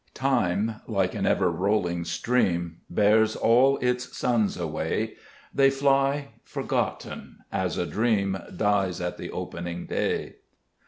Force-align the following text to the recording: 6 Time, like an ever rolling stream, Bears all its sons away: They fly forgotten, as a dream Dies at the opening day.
6 0.13 0.19
Time, 0.19 0.75
like 0.87 1.13
an 1.13 1.27
ever 1.27 1.51
rolling 1.51 2.03
stream, 2.05 2.77
Bears 2.89 3.35
all 3.35 3.77
its 3.83 4.17
sons 4.17 4.57
away: 4.57 5.13
They 5.53 5.69
fly 5.69 6.29
forgotten, 6.43 7.37
as 7.51 7.77
a 7.77 7.85
dream 7.85 8.35
Dies 8.57 8.99
at 8.99 9.19
the 9.19 9.29
opening 9.29 9.85
day. 9.85 10.37